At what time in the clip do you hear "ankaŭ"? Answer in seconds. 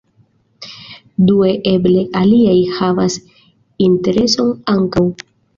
4.79-5.07